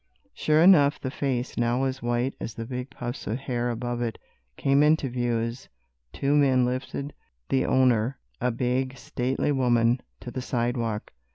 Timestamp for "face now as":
1.11-2.01